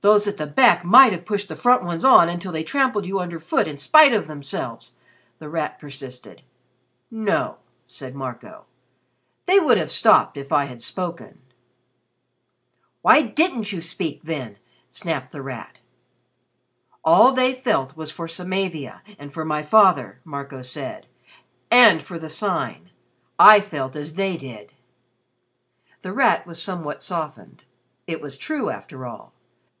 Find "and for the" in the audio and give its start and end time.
21.70-22.30